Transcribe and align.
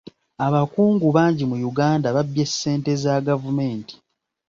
Abakungu 0.45 1.07
bangi 1.15 1.43
mu 1.51 1.57
Uganda 1.71 2.07
babbye 2.15 2.45
ssente 2.49 2.91
za 3.03 3.15
gavumenti. 3.27 3.93